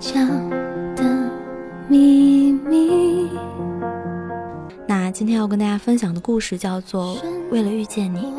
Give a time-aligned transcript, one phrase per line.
[0.00, 0.18] 角
[0.96, 1.04] 的
[1.86, 3.30] 秘密。
[4.88, 7.16] 那今天要跟大家分享的故事叫做
[7.50, 8.32] 《为了遇见你，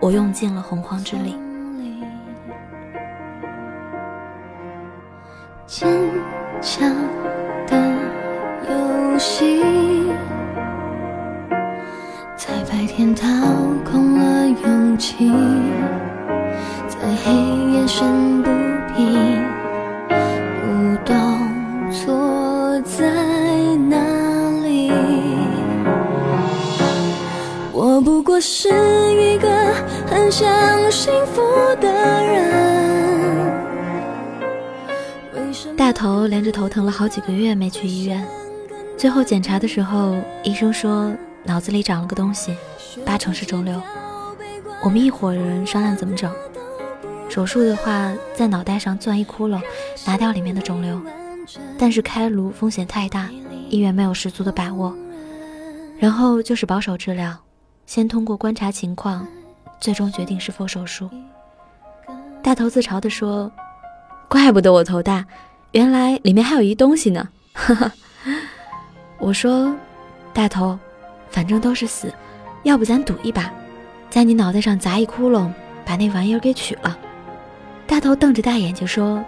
[0.00, 1.32] 我用尽了洪荒之力》。
[5.64, 5.88] 坚
[6.60, 6.92] 强
[7.66, 7.76] 的
[8.68, 9.62] 游戏，
[12.36, 13.26] 在白天掏
[13.84, 15.30] 空了勇气，
[31.16, 31.40] 幸福
[31.80, 32.36] 的人
[35.74, 38.22] 大头连着头疼了好几个月没去医院，
[38.98, 41.10] 最后检查的时候，医生说
[41.42, 42.54] 脑子里长了个东西，
[43.02, 43.80] 八成是肿瘤。
[44.82, 46.30] 我们一伙人商量怎么整。
[47.30, 49.58] 手术的话，在脑袋上钻一窟窿，
[50.06, 51.00] 拿掉里面的肿瘤，
[51.78, 53.30] 但是开颅风险太大，
[53.70, 54.94] 医院没有十足的把握。
[55.98, 57.34] 然后就是保守治疗，
[57.86, 59.26] 先通过观察情况，
[59.80, 61.10] 最终决定是否手术。
[62.42, 63.50] 大头自嘲地说。
[64.28, 65.24] 怪不得我头大，
[65.70, 67.28] 原来里面还有一东西呢。
[67.52, 67.92] 哈哈，
[69.18, 69.72] 我说，
[70.32, 70.76] 大头，
[71.30, 72.12] 反正都是死，
[72.64, 73.48] 要不咱赌一把，
[74.10, 75.48] 在你脑袋上砸一窟窿，
[75.84, 76.98] 把那玩意儿给取了。
[77.86, 79.24] 大头瞪着大眼睛说：“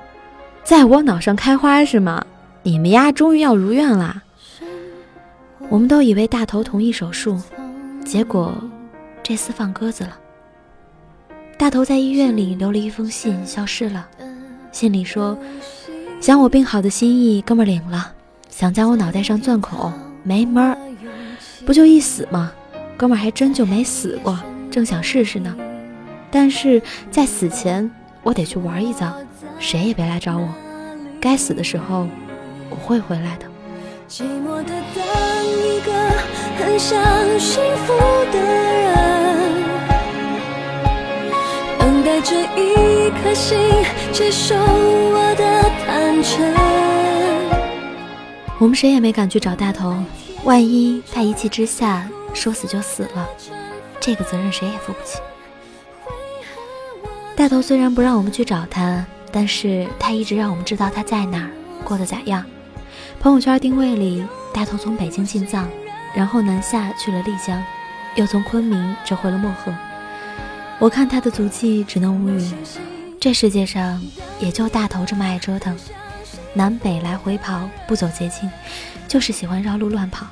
[0.64, 2.26] 在我脑上开花是吗？
[2.64, 4.20] 你们丫终于要如愿啦！”
[5.70, 7.40] 我们都以为大头同意手术，
[8.04, 8.52] 结果
[9.22, 10.18] 这厮放鸽子了。
[11.58, 14.06] 大头在医院里留了一封信，消失了。
[14.70, 15.36] 信里说
[16.22, 18.12] ：“想我病好的心意，哥们领了；
[18.48, 19.92] 想在我脑袋上钻孔，
[20.22, 20.78] 没门儿。
[21.66, 22.52] 不就一死吗？
[22.96, 24.38] 哥们还真就没死过，
[24.70, 25.52] 正想试试呢。
[26.30, 26.80] 但是
[27.10, 27.90] 在死前，
[28.22, 29.12] 我得去玩一遭，
[29.58, 30.48] 谁也别来找我。
[31.20, 32.06] 该死的时候，
[32.70, 33.46] 我会回来的。”
[34.08, 35.04] 寂寞的当
[35.44, 35.92] 一个
[36.56, 36.96] 很想
[37.38, 37.92] 幸福
[38.32, 39.64] 的人，
[42.18, 43.56] 等待着一颗心
[44.12, 46.52] 接受我的坦诚。
[48.58, 49.94] 我们谁也没敢去找大头，
[50.42, 53.28] 万一他一气之下说死就死了，
[54.00, 55.20] 这个责任谁也负不起。
[57.36, 61.48] 大头虽然不让我们去找他，但是他一直让我们知道他在哪，
[61.84, 62.44] 过得咋样。
[63.20, 65.68] 朋友圈定位里，大头从北京进藏，
[66.16, 67.62] 然后南下去了丽江，
[68.16, 69.72] 又从昆明折回了漠河。
[70.80, 72.52] 我看他的足迹，只能无语。
[73.20, 74.00] 这世界上
[74.38, 75.76] 也就大头这么爱折腾，
[76.54, 78.48] 南北来回跑，不走捷径，
[79.08, 80.24] 就是喜欢绕路乱跑。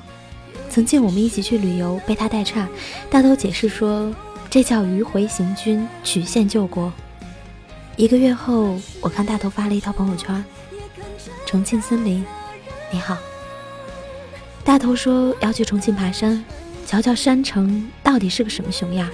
[0.69, 2.65] 曾经我们一起去旅游，被他带岔，
[3.09, 4.13] 大头解释说，
[4.49, 6.93] 这叫迂回行军，曲线救国。
[7.97, 10.45] 一个月后，我看大头发了一条朋友圈：
[11.45, 12.25] 重庆森林。
[12.89, 13.17] 你好，
[14.63, 16.41] 大头说要去重庆爬山，
[16.85, 19.09] 瞧瞧山城到底是个什么熊样。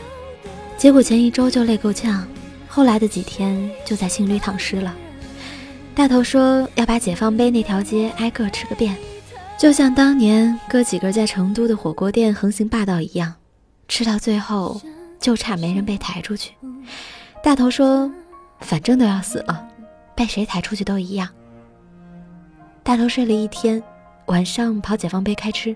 [0.84, 2.28] 结果前一周就累够呛，
[2.68, 4.94] 后来的几天就在青旅躺尸了。
[5.96, 8.94] 大头说要把解放碑那条街挨个吃个遍，
[9.58, 13.34] 就像当年哥几个在成都的火锅店横行霸道一样，
[13.88, 14.82] 吃到最后
[15.22, 16.52] 就差没人被抬出去。
[17.42, 18.12] 大头说，
[18.60, 19.66] 反正都要死了，
[20.14, 21.30] 被谁抬出去都一样。
[22.84, 23.82] 大头睡了一天，
[24.26, 25.74] 晚上跑解放碑开吃，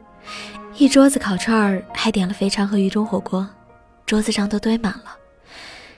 [0.75, 3.48] 一桌子烤串儿，还点了肥肠和鱼中火锅，
[4.07, 5.15] 桌子上都堆满了。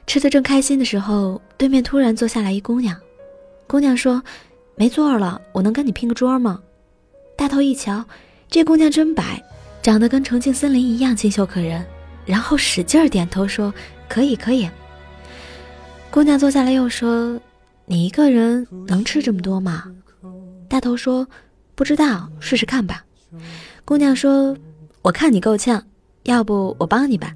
[0.06, 2.98] 吃的正开心的时候，对面突然坐下来一姑娘。
[3.68, 4.22] 姑娘说
[4.76, 6.60] ：“没座了，我能跟你拼个桌吗？”
[7.38, 8.04] 大头一瞧，
[8.50, 9.42] 这姑娘真白，
[9.84, 11.86] 长得跟重庆森林一样清秀可人，
[12.26, 13.72] 然后使劲点头说
[14.10, 14.68] ：“可以，可以。”
[16.10, 17.40] 姑娘坐下来又说
[17.86, 19.84] ：“你一个人能吃这么多吗？”
[20.68, 21.28] 大头说
[21.76, 23.06] ：“不知道，试试看吧。”
[23.86, 24.58] 姑娘说
[25.04, 25.86] ：“我看你够呛，
[26.24, 27.34] 要不我帮你吧。”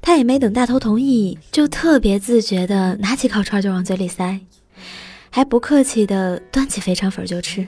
[0.00, 4.38] 他也没等大头同意，就特别自觉地拿起烤串就往嘴里塞。
[5.30, 7.66] 还不客气地端起肥肠粉就吃。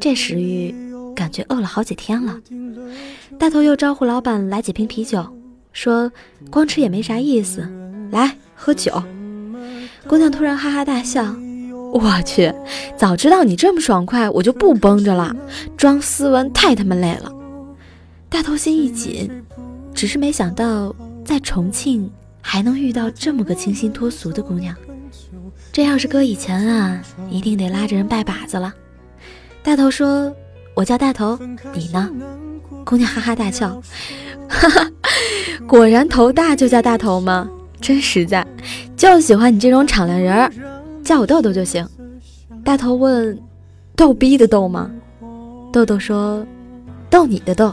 [0.00, 0.74] 这食欲
[1.14, 2.36] 感觉饿了好几天了。
[3.38, 5.24] 大头又招呼老板来几瓶啤酒，
[5.72, 6.10] 说
[6.50, 7.68] 光吃也没啥意思，
[8.10, 9.00] 来喝酒。
[10.08, 11.32] 姑娘突然哈哈大笑，
[11.92, 12.52] 我去，
[12.96, 15.32] 早知道你这么爽快，我就不绷着了，
[15.76, 17.32] 装斯文太他妈累了。
[18.28, 19.30] 大头心一紧，
[19.94, 20.94] 只是没想到
[21.24, 22.10] 在重庆
[22.40, 24.74] 还能遇到这么个清新脱俗的姑娘。
[25.72, 27.00] 这要是搁以前啊，
[27.30, 28.74] 一定得拉着人拜把子了。
[29.62, 30.34] 大头说
[30.74, 31.38] ：“我叫大头，
[31.74, 32.10] 你呢？”
[32.84, 33.80] 姑娘哈哈大笑，
[34.48, 34.90] 哈哈，
[35.66, 37.48] 果然头大就叫大头吗？
[37.80, 38.46] 真实在，
[38.96, 40.52] 就喜欢你这种敞亮人儿，
[41.04, 41.86] 叫我豆豆就行。
[42.64, 43.38] 大头问
[43.94, 44.90] ：“逗逼的逗吗？”
[45.72, 46.44] 豆豆说
[47.08, 47.72] ：“逗你的逗。”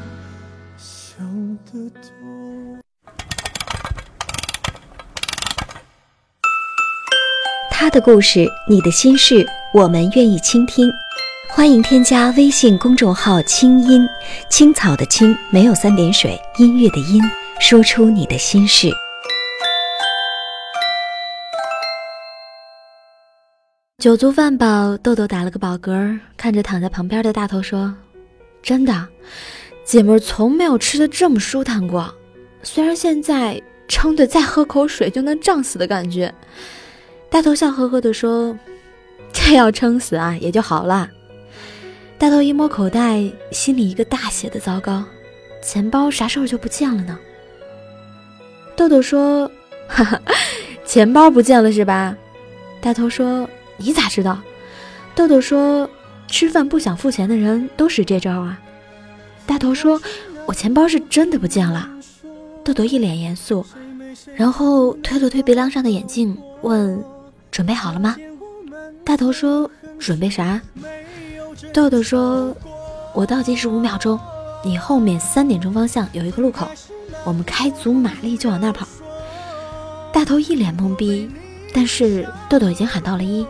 [7.81, 9.43] 他的故事，你的心事，
[9.73, 10.87] 我们愿意倾听。
[11.49, 14.07] 欢迎添加微信公众号“清音
[14.51, 17.19] 青草”的青没有三点水，音乐的音，
[17.59, 18.91] 说出你的心事。
[23.97, 27.91] 酒足饭饱，豆豆打了个饱嗝，看着躺在旁边的大头说
[28.61, 29.07] ：“真的，
[29.83, 32.13] 姐妹从没有吃的这么舒坦过。
[32.61, 36.31] 虽然现在撑得再喝口水就能胀死的感觉。”
[37.31, 38.55] 大头笑呵呵地说
[39.31, 41.09] ：“这要撑死啊，也就好了。”
[42.19, 45.01] 大头一摸口袋，心里一个大写的糟糕，
[45.63, 47.17] 钱包啥时候就不见了呢？
[48.75, 49.49] 豆豆说
[49.87, 50.21] ：“哈哈，
[50.85, 52.15] 钱包不见了是吧？”
[52.81, 54.37] 大头说：“你咋知道？”
[55.15, 55.89] 豆豆说
[56.27, 58.59] ：“吃饭不想付钱的人都使这招啊。”
[59.47, 59.99] 大头说
[60.45, 61.89] ：“我钱包是真的不见了。”
[62.63, 63.65] 豆豆一脸严肃，
[64.35, 67.01] 然后推了推鼻梁上的眼镜，问。
[67.51, 68.15] 准备好了吗？
[69.03, 69.69] 大头说
[69.99, 70.61] ：“准备啥？”
[71.73, 72.55] 豆豆说
[73.13, 74.17] ：“我倒计时五秒钟，
[74.63, 76.67] 你后面三点钟方向有一个路口，
[77.25, 78.87] 我们开足马力就往那跑。”
[80.13, 81.29] 大头一脸懵逼，
[81.73, 83.45] 但是豆豆已经喊到了一，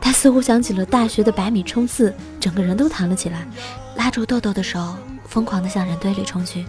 [0.00, 3.46] 他似乎想起了大学的百米冲刺，整个人都弹了起来，
[3.96, 4.96] 拉住豆豆的手，
[5.28, 6.64] 疯狂地向人堆里冲去。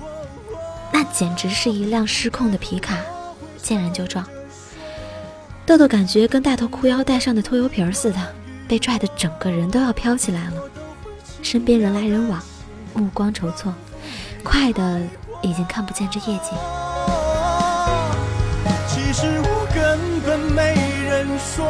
[0.91, 2.97] 那简直是一辆失控的皮卡，
[3.61, 4.25] 见人就撞。
[5.65, 8.19] 豆豆感觉跟大头裤腰带上的拖油瓶似的，
[8.67, 10.61] 被拽的整个人都要飘起来了。
[11.41, 12.39] 身边人来人往，
[12.93, 13.73] 目光筹措，
[14.43, 15.01] 快的
[15.41, 16.55] 已经看不见这夜景。
[18.87, 20.75] 其实我根本没
[21.09, 21.65] 人说，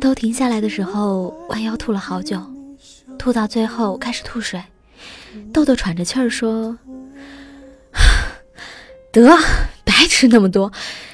[0.00, 2.42] 头停下来的时候，弯腰吐了好久，
[3.18, 4.60] 吐到最后开始吐水。
[5.52, 6.78] 豆豆喘着气儿说
[9.12, 9.36] ：“得，
[9.84, 10.72] 白吃那么多，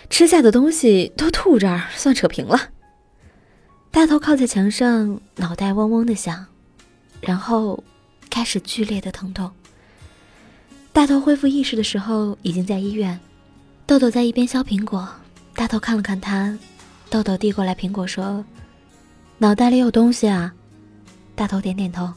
[0.08, 2.70] 吃下的东西都吐这儿，算扯平了。”
[3.90, 6.46] 大头靠在墙上，脑袋嗡嗡的响，
[7.20, 7.82] 然后
[8.30, 9.50] 开始剧烈的疼痛。
[10.92, 13.18] 大头恢复意识的时候，已经在医院。
[13.86, 15.08] 豆豆在一边削苹果，
[15.54, 16.58] 大头看了看他，
[17.10, 18.44] 豆豆递过来苹果说。
[19.38, 20.54] 脑袋里有东西啊！
[21.34, 22.10] 大头点点头。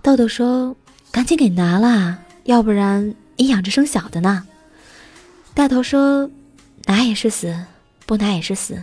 [0.00, 0.76] 豆豆说
[1.10, 4.46] ：“赶紧给拿了，要不然你养着生小的呢。”
[5.54, 6.30] 大头说
[6.86, 7.54] ：“拿也是死，
[8.06, 8.80] 不拿也是死。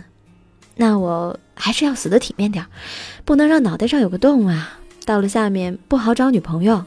[0.76, 2.66] 那我还是要死的体面点，
[3.24, 4.78] 不能让脑袋上有个洞啊！
[5.06, 6.84] 到了下面不好找女朋友，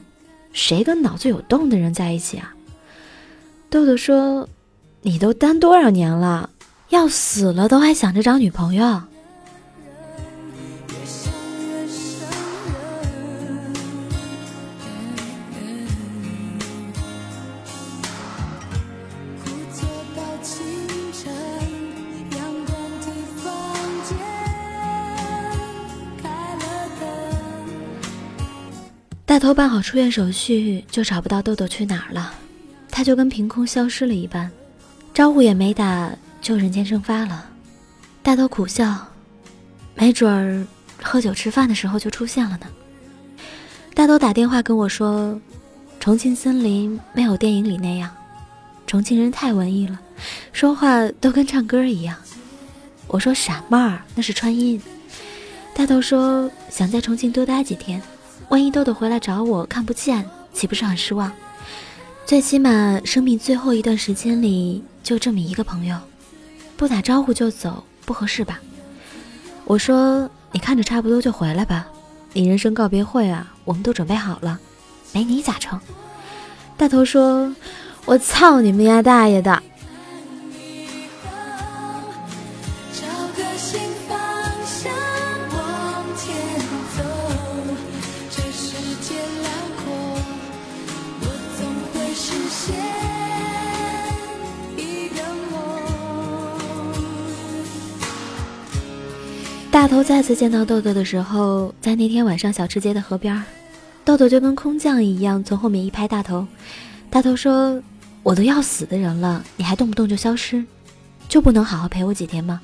[0.53, 2.53] 谁跟脑子有洞的人在一起啊？”
[3.71, 4.47] 豆豆说
[5.01, 6.51] ：“你都单多少年了，
[6.89, 9.01] 要死了都还想着找女朋友？”
[29.31, 32.33] 大头办好出院手续，就找不到豆豆去哪儿了，
[32.89, 34.51] 他就跟凭空消失了一般，
[35.13, 36.11] 招呼也没打，
[36.41, 37.45] 就人间蒸发了。
[38.21, 38.93] 大头苦笑，
[39.95, 40.67] 没准儿
[41.01, 42.67] 喝酒吃饭的时候就出现了呢。
[43.93, 45.39] 大头打电话跟我说，
[45.97, 48.13] 重庆森林没有电影里那样，
[48.85, 49.97] 重庆人太文艺了，
[50.51, 52.17] 说话都跟唱歌一样。
[53.07, 54.81] 我说傻帽儿，那是川音。
[55.73, 58.01] 大头说想在重庆多待几天，
[58.51, 61.31] 万一豆豆回来找我看不见，岂不是很失望？
[62.25, 65.97] 最起码生命最后一段时间里就这么一个朋友，
[66.75, 68.59] 不打招呼就走不合适吧？
[69.63, 71.87] 我说你看着差不多就回来吧。
[72.33, 74.59] 你人生告别会啊，我们都准备好了，
[75.13, 75.79] 没你咋成？
[76.75, 77.55] 大头说
[78.03, 79.63] ：“我操你们家大爷的！”
[99.71, 103.41] 大头再次见到豆豆的时候，在那天晚上小吃街的河边，
[104.03, 106.45] 豆豆就跟空降一样从后面一拍大头。
[107.09, 107.81] 大头说
[108.21, 110.61] ：“我都要死的人了，你还动不动就消失，
[111.29, 112.59] 就不能好好陪我几天吗？”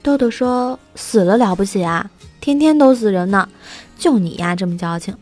[0.00, 2.08] 豆豆说：“死了了不起啊，
[2.40, 3.48] 天天都死人呢，
[3.98, 5.12] 就你呀这么矫情。”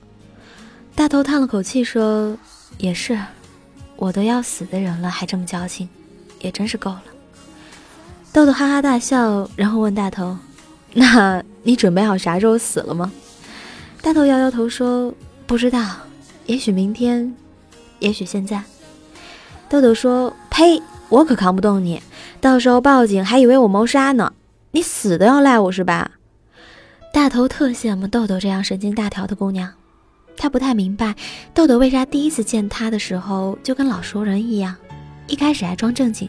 [0.95, 2.37] 大头叹了口气说
[2.77, 3.19] ：“也是，
[3.97, 5.89] 我都要死的人了还这么矫情，
[6.41, 7.03] 也真是够了。”
[8.35, 10.37] 豆豆哈哈大笑，然后问大头。
[10.97, 13.11] 那你准备好啥时候死了吗？
[14.01, 15.13] 大头摇摇头说
[15.45, 15.85] ：“不知道，
[16.47, 17.35] 也许明天，
[17.99, 18.63] 也许现在。”
[19.69, 22.01] 豆豆说：“呸，我可扛不动你，
[22.41, 24.33] 到时候报警还以为我谋杀呢。
[24.71, 26.13] 你死都要赖我是吧？”
[27.13, 29.73] 大头特羡慕豆豆这样神经大条的姑娘，
[30.37, 31.15] 他不太明白
[31.53, 34.77] 豆豆为啥第一次见他的时候就跟老熟人一样，
[35.27, 36.29] 一开始还装正经，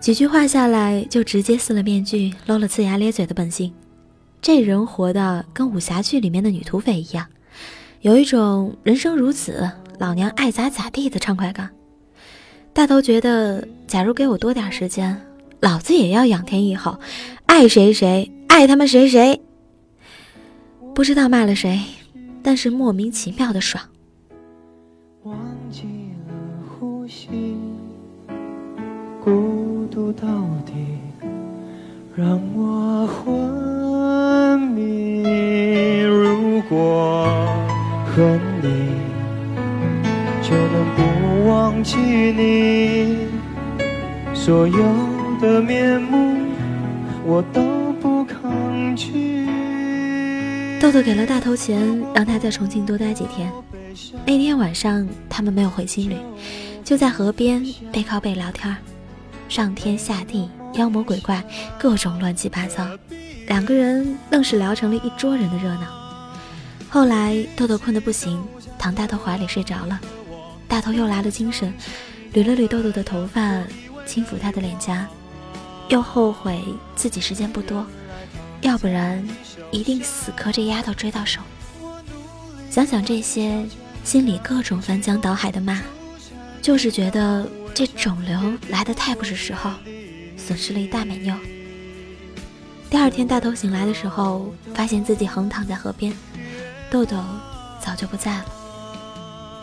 [0.00, 3.72] 几句话下来就直接撕了面具，露了呲牙咧嘴的本性。
[4.42, 7.26] 这人活的跟武侠剧里面的女土匪一样，
[8.00, 11.70] 有一种人生如此，老娘爱咋咋地的畅快感。
[12.72, 15.20] 大头觉得，假如给我多点时间，
[15.60, 16.98] 老子也要仰天一吼，
[17.46, 19.40] 爱谁谁爱他们谁谁。
[20.94, 21.78] 不知道骂了谁，
[22.42, 23.84] 但是莫名其妙的爽。
[25.24, 25.36] 忘
[25.70, 25.82] 记
[26.26, 26.34] 了
[26.66, 27.28] 呼吸，
[29.22, 30.26] 孤独到
[30.64, 30.72] 底
[32.16, 33.06] 让我
[41.82, 43.28] 记你，
[44.34, 44.84] 所有
[45.40, 46.36] 的面目
[47.24, 49.46] 我都不抗拒。
[50.80, 53.50] 豆豆给了大头钱，让他在重庆多待几天。
[54.24, 56.16] 那天晚上，他们没有回青旅，
[56.82, 58.74] 就在河边背靠背聊天，
[59.48, 61.42] 上天下地，妖魔鬼怪，
[61.78, 62.86] 各种乱七八糟。
[63.46, 65.82] 两个人愣是聊成了一桌人的热闹。
[66.88, 68.42] 后来豆豆困得不行，
[68.78, 70.00] 躺大头怀里睡着了。
[70.70, 71.74] 大头又来了精神，
[72.32, 73.60] 捋了捋豆豆的头发，
[74.06, 75.04] 轻抚她的脸颊，
[75.88, 76.62] 又后悔
[76.94, 77.84] 自己时间不多，
[78.60, 79.22] 要不然
[79.72, 81.40] 一定死磕这丫头追到手。
[82.70, 83.66] 想想这些，
[84.04, 85.82] 心里各种翻江倒海的骂，
[86.62, 89.72] 就是觉得这肿瘤来的太不是时候，
[90.36, 91.34] 损失了一大美妞。
[92.88, 96.16] 第二天，大头醒来的时候，发现自己横躺在河边，
[96.92, 97.16] 豆豆
[97.84, 98.44] 早就不在了。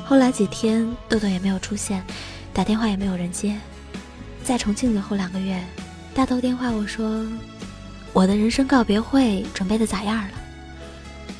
[0.07, 2.01] 后来几天，豆豆也没有出现，
[2.53, 3.53] 打电话也没有人接。
[4.41, 5.61] 在重庆的后两个月，
[6.15, 7.27] 大头电话我说
[8.13, 10.29] ：“我的人生告别会准备的咋样了？”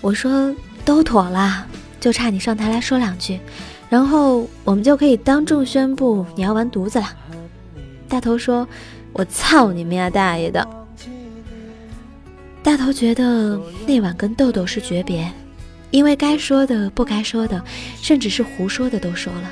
[0.01, 1.65] 我说：“都妥了，
[2.01, 3.39] 就差你上台来说两句，
[3.89, 7.07] 然后我们就可以当众宣布你要完犊子了。”
[8.09, 8.67] 大头说
[9.13, 10.67] ：“我操你们家大爷的！”
[12.62, 13.57] 大头觉得
[13.88, 15.31] 那晚跟豆豆是诀别，
[15.91, 17.63] 因为该说的、不该说的，
[18.01, 19.50] 甚至是胡说的都说了，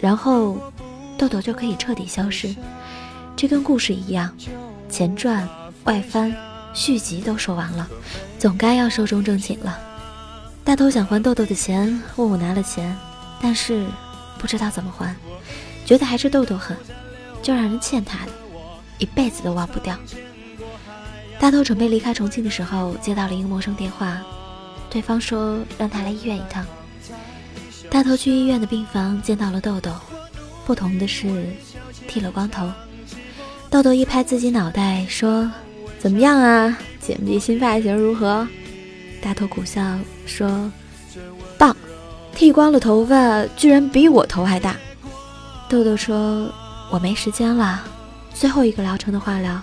[0.00, 0.72] 然后
[1.16, 2.54] 豆豆就可以彻底消失。
[3.36, 4.34] 这跟故事一样，
[4.88, 5.48] 前传、
[5.84, 6.34] 外翻、
[6.72, 7.88] 续集都说完了，
[8.38, 9.78] 总该要寿终正寝了。
[10.64, 12.96] 大头想还豆豆的钱，问我拿了钱，
[13.40, 13.84] 但是
[14.38, 15.14] 不知道怎么还，
[15.84, 16.76] 觉得还是豆豆狠，
[17.42, 18.32] 就让人欠他的，
[18.98, 19.96] 一辈子都忘不掉。
[21.38, 24.22] 大头准备离开重庆的时候，接到了一个陌生电话，
[24.94, 26.64] 对方说让他来医院一趟。
[27.90, 29.90] 大头去医院的病房见到了豆豆，
[30.64, 31.46] 不同的是
[32.06, 32.70] 剃了光头。
[33.68, 35.50] 豆豆一拍自己脑袋说
[35.98, 38.46] ：“怎么样啊，姐妹新发型如何？”
[39.20, 40.70] 大头苦笑说
[41.58, 41.76] ：“棒，
[42.32, 44.76] 剃光了头发居然比我头还大。”
[45.68, 46.48] 豆豆说
[46.92, 47.82] ：“我没时间了，
[48.32, 49.60] 最后一个疗程的化疗。”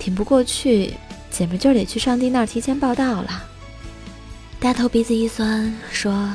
[0.00, 0.94] 挺不过去，
[1.30, 3.44] 姐们就得去上帝那儿提前报道了。
[4.66, 6.28] 大头鼻子一酸，说：“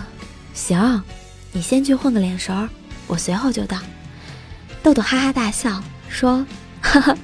[0.56, 1.04] 行，
[1.52, 2.54] 你先去混个脸熟，
[3.06, 3.78] 我随后就到。”
[4.82, 6.46] 豆豆哈哈大笑，说
[6.82, 7.18] ：“哈哈，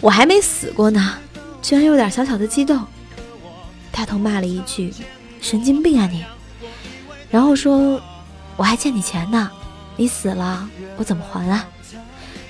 [0.00, 1.18] 我还没死过呢，
[1.60, 2.80] 居然有点小小的激动。”
[3.90, 4.94] 大头骂了一句
[5.42, 6.24] ：“神经病啊你！”
[7.28, 8.00] 然后说
[8.56, 9.50] ：“我还欠你钱呢，
[9.96, 11.66] 你死了我怎么还啊？”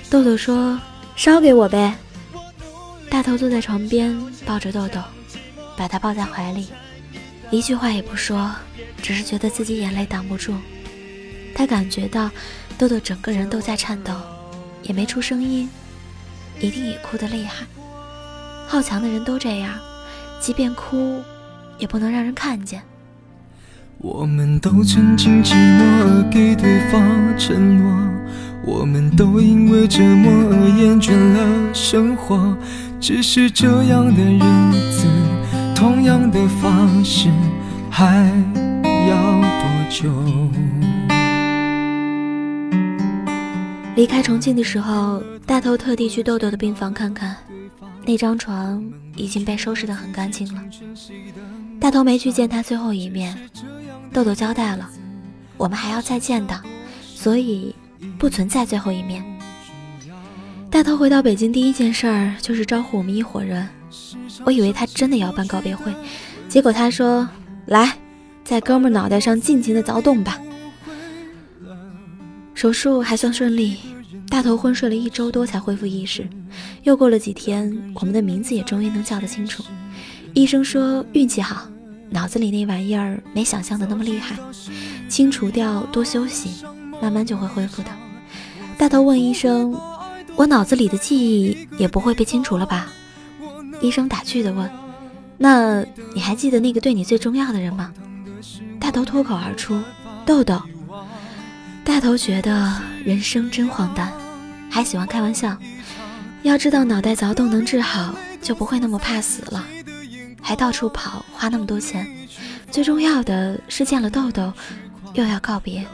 [0.07, 0.79] 豆豆说
[1.17, 1.95] ：“烧给我呗。”
[3.09, 5.01] 大头坐在床边，抱着豆豆，
[5.75, 6.67] 把他抱在怀里，
[7.51, 8.53] 一句话也不说，
[9.01, 10.53] 只是觉得自己眼泪挡不住。
[11.55, 12.29] 他感觉到
[12.77, 14.13] 豆豆整个人都在颤抖。
[14.83, 15.67] 也没出声音，
[16.61, 17.65] 一定也哭得厉害。
[18.67, 19.73] 好强的人都这样，
[20.39, 21.21] 即便哭，
[21.77, 22.81] 也不能让人看见。
[23.97, 27.91] 我们都曾经寂寞而给对方承诺，
[28.63, 32.55] 我们都因为折磨而厌倦了生活。
[33.01, 34.39] 只是这样的日
[34.91, 35.06] 子，
[35.77, 37.29] 同样的方式，
[37.91, 38.25] 还
[39.07, 40.11] 要多久？
[43.95, 47.35] 离开重庆的时候，大头特地去豆豆的病房看看，
[48.07, 48.83] 那张床
[49.15, 50.59] 已经被收拾得很干净了。
[51.79, 53.37] 大头没去见他最后一面，
[54.11, 54.89] 豆豆交代了，
[55.57, 56.59] 我们还要再见的，
[57.03, 57.75] 所以
[58.17, 59.23] 不存在最后一面。
[60.71, 63.69] 大头回到北京第一件事儿就是招呼我们一伙人，
[64.43, 65.93] 我以为他真的要办告别会，
[66.47, 67.27] 结果他说
[67.67, 67.97] ：“来，
[68.43, 70.39] 在哥们脑袋上尽情的凿洞吧。”
[72.55, 73.77] 手术还算顺利，
[74.29, 76.27] 大头昏睡了一周多才恢复意识。
[76.83, 79.63] 又过了几天，我们的名字也终于能叫得清楚。
[80.33, 81.67] 医生说运气好，
[82.09, 84.35] 脑子里那玩意儿没想象的那么厉害，
[85.07, 86.65] 清除掉多休息，
[87.01, 87.89] 慢慢就会恢复的。
[88.77, 89.75] 大头问医生
[90.35, 92.91] ：“我脑子里的记忆也不会被清除了吧？”
[93.81, 94.69] 医生打趣的问
[95.37, 97.93] ：“那你还记得那个对你最重要的人吗？”
[98.79, 99.81] 大头脱口而出
[100.25, 100.61] ：“豆豆。”
[101.83, 104.11] 大头觉得人生真荒诞，
[104.69, 105.57] 还喜欢开玩笑。
[106.43, 109.65] 要知道脑袋凿洞能治好，就不会那么怕死了，
[110.41, 112.07] 还到处跑，花那么多钱。
[112.69, 114.51] 最重要的是见了豆豆，
[115.13, 115.85] 又要告别。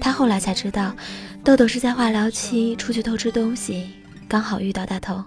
[0.00, 0.94] 他后来才知道，
[1.44, 3.88] 豆豆是在化疗期出去偷吃东西，
[4.28, 5.24] 刚好遇到大头，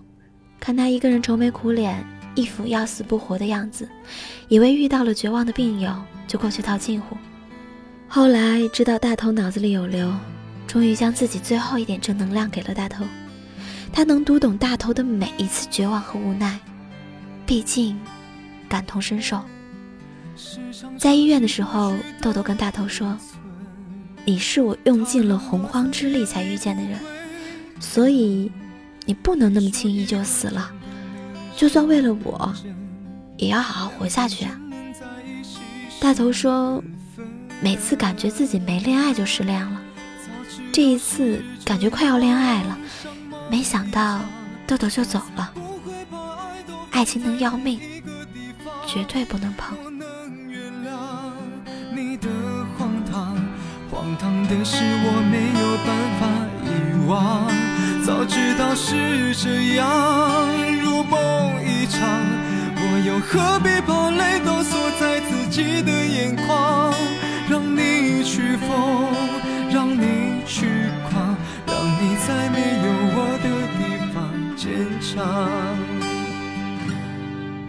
[0.62, 3.90] 看他一个人愁眉苦脸，一副要死不活的样子，
[4.48, 5.92] 以为遇到了绝望的病友，
[6.28, 7.18] 就过去套近乎。
[8.08, 10.14] 后来知道大头脑子里有瘤，
[10.68, 13.04] 终于将自己最后一点正能量给了大头。
[13.92, 16.60] 他能读懂大头的每一次绝望和无奈，
[17.46, 18.00] 毕竟
[18.70, 19.42] 感同身受。
[20.96, 23.18] 在医院的时候，豆豆跟大头说
[24.26, 27.00] ：“你是我用尽了洪荒之力才遇见的人，
[27.80, 28.52] 所以
[29.06, 30.72] 你不能那么轻易就死了。
[31.56, 32.54] 就算为了我，
[33.38, 34.48] 也要好好活下去。”
[36.00, 36.84] 大头说。
[37.64, 39.80] 每次感觉自己没恋爱就失恋了，
[40.74, 42.76] 这一次感觉快要恋爱了，
[43.52, 44.20] 没想到
[44.66, 45.54] 豆豆就走了。
[46.90, 47.80] 爱情能要命，
[48.88, 49.78] 绝对不能碰。
[53.92, 56.22] 荒唐的是我没有办法
[56.66, 56.68] 遗
[57.08, 57.46] 忘，
[58.04, 59.88] 早知道是这样，
[60.82, 62.02] 如梦一场，
[62.76, 66.94] 我又何必把泪都锁在自己的眼眶？
[67.50, 69.14] 让你去疯，
[69.72, 70.66] 让你去
[71.10, 71.36] 狂，
[71.68, 73.82] 让你在没有我的地
[74.14, 74.18] 方
[74.56, 75.78] 坚强。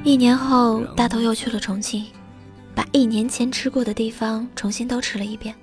[0.02, 2.06] 一年后，大头又去了重庆，
[2.74, 5.54] 把一年前吃过的地方重新都吃了一遍，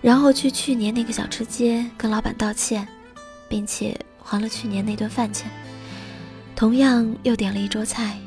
[0.00, 2.86] 然后去去年那个小吃街跟老板道歉，
[3.54, 5.48] 并且还了去年那顿饭钱。
[6.56, 8.18] 同样又点了一桌菜，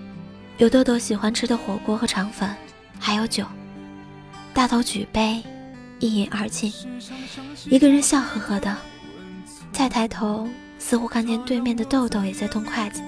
[0.58, 2.50] 有豆豆喜欢吃的火锅和肠粉，
[2.98, 3.46] 还有酒。
[4.54, 5.44] 大头举杯，
[6.00, 6.72] 一饮而尽，
[7.66, 8.74] 一个人笑呵呵的。
[9.74, 10.48] 再抬头，
[10.80, 13.02] 似乎看见对面的豆豆也在动筷子。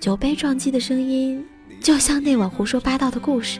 [0.00, 1.44] 酒杯撞击的声音，
[1.82, 3.58] 就像那晚胡说八道的故事，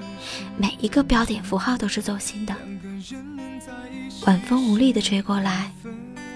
[0.56, 2.54] 每一个标点符号都是走心的。
[4.24, 5.72] 晚风无力地吹过来，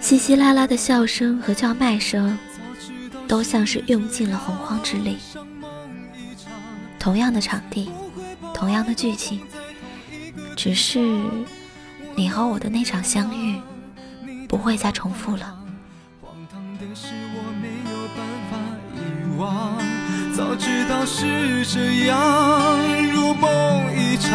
[0.01, 2.37] 稀稀拉拉的笑声和叫卖声，
[3.29, 5.19] 都像是用尽了洪荒之力。
[6.99, 7.91] 同样的场地，
[8.53, 9.41] 同样的剧情。
[10.57, 10.99] 只是
[12.15, 13.59] 你和我的那场相遇
[14.47, 15.57] 不会再重复了
[16.21, 18.59] 荒唐的是我没有办法
[18.95, 18.99] 遗
[19.39, 19.79] 忘
[20.37, 22.79] 早知道是这样
[23.13, 23.49] 如梦
[23.97, 24.31] 一场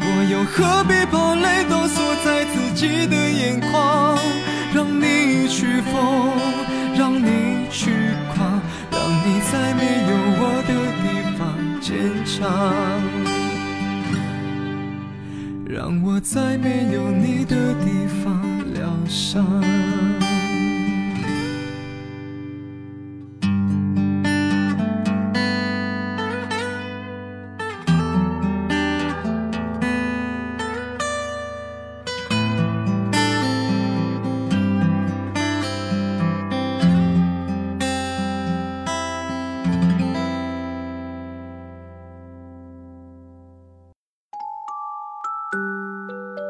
[0.00, 4.18] 我又何必把泪都锁在自己的眼眶
[4.74, 6.32] 让你去疯
[6.96, 7.92] 让你去
[8.34, 8.60] 狂
[8.90, 11.06] 让你在没有我的地
[11.38, 11.40] 方
[11.80, 11.94] 坚
[12.26, 12.42] 强
[15.64, 18.42] 让我在没有你的地方
[18.74, 20.13] 疗伤。